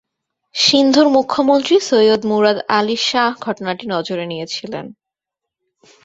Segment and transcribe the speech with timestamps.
[0.55, 4.85] সিন্ধুর মুখ্যমন্ত্রী সৈয়দ মুরাদ আলী শাহ ঘটনাটি নজরে নিয়েছিলেন।